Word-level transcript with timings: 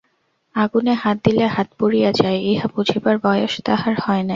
আগুনে 0.55 0.93
হাত 1.03 1.17
দিলে 1.25 1.45
হাত 1.55 1.67
পুড়িয়া 1.77 2.11
যায়, 2.19 2.39
ইহা 2.51 2.67
বুঝিবার 2.73 3.15
বয়স 3.25 3.53
তাহার 3.67 3.95
হয় 4.03 4.21
নাই! 4.21 4.29